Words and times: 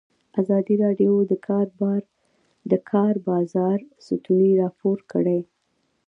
ازادي 0.41 0.75
راډیو 0.83 1.13
د 1.31 1.33
د 2.71 2.73
کار 2.91 3.13
بازار 3.29 3.79
ستونزې 4.07 4.51
راپور 4.63 4.97
کړي. 5.11 5.39